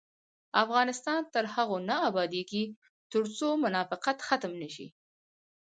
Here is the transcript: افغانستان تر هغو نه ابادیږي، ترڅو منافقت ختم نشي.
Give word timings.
افغانستان 0.63 1.19
تر 1.33 1.43
هغو 1.53 1.77
نه 1.89 1.95
ابادیږي، 2.09 2.63
ترڅو 3.11 3.47
منافقت 3.63 4.17
ختم 4.27 4.51
نشي. 4.61 4.87